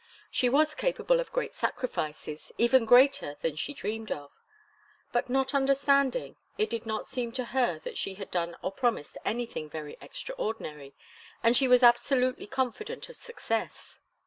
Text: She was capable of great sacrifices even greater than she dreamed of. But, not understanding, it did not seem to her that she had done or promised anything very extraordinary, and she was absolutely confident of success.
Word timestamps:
She 0.31 0.49
was 0.49 0.73
capable 0.73 1.19
of 1.19 1.31
great 1.31 1.53
sacrifices 1.53 2.51
even 2.57 2.85
greater 2.85 3.35
than 3.43 3.55
she 3.55 3.71
dreamed 3.71 4.11
of. 4.11 4.31
But, 5.11 5.29
not 5.29 5.53
understanding, 5.53 6.37
it 6.57 6.71
did 6.71 6.87
not 6.87 7.05
seem 7.05 7.31
to 7.33 7.45
her 7.53 7.77
that 7.83 7.99
she 7.99 8.15
had 8.15 8.31
done 8.31 8.57
or 8.63 8.71
promised 8.71 9.15
anything 9.23 9.69
very 9.69 9.97
extraordinary, 10.01 10.95
and 11.43 11.55
she 11.55 11.67
was 11.67 11.83
absolutely 11.83 12.47
confident 12.47 13.09
of 13.09 13.15
success. 13.15 13.99